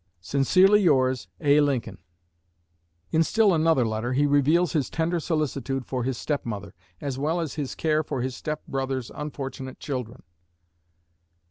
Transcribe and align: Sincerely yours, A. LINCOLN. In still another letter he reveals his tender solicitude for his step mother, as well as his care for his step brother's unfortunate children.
Sincerely 0.19 0.81
yours, 0.81 1.27
A. 1.41 1.59
LINCOLN. 1.61 1.99
In 3.11 3.21
still 3.21 3.53
another 3.53 3.85
letter 3.85 4.13
he 4.13 4.25
reveals 4.25 4.73
his 4.73 4.89
tender 4.89 5.19
solicitude 5.19 5.85
for 5.85 6.03
his 6.05 6.17
step 6.17 6.43
mother, 6.43 6.73
as 6.99 7.19
well 7.19 7.39
as 7.39 7.53
his 7.53 7.75
care 7.75 8.01
for 8.01 8.23
his 8.23 8.35
step 8.35 8.65
brother's 8.67 9.11
unfortunate 9.13 9.79
children. 9.79 10.23